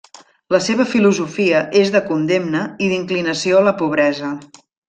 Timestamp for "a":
3.63-3.65